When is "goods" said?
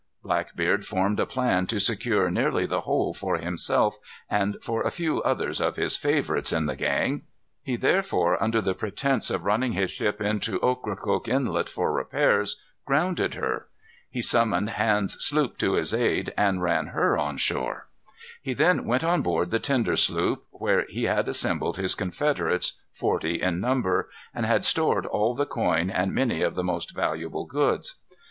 27.45-27.97